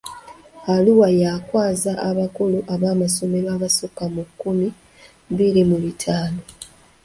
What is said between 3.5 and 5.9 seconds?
abasukka mu nkumi bbiri mu